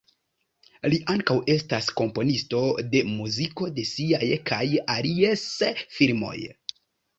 Li 0.93 0.97
ankaŭ 1.13 1.35
estas 1.55 1.89
komponisto 1.99 2.63
de 2.95 3.03
muziko 3.11 3.69
de 3.77 3.85
siaj 3.91 4.33
kaj 4.53 4.65
alies 4.97 5.47
filmoj. 6.01 6.37